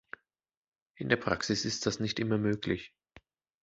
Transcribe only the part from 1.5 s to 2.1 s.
ist das